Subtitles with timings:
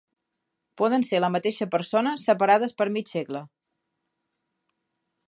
[0.81, 3.43] Poden ser la mateixa persona separades per mig segle.